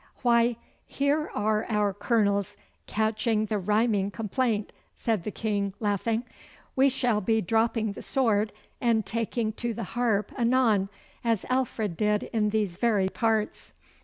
[0.23, 0.55] 'Why,
[0.87, 2.57] here are our Colonels
[2.87, 6.23] catching the rhyming complaint,' said the King, laughing.
[6.75, 8.51] 'We shall be dropping the sword
[8.81, 10.89] and taking to the harp anon,
[11.23, 13.73] as Alfred did in these very parts.